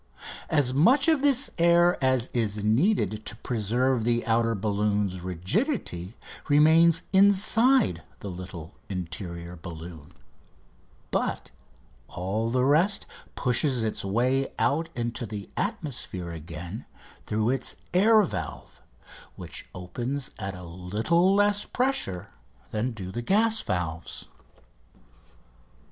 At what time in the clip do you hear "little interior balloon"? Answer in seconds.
8.31-10.15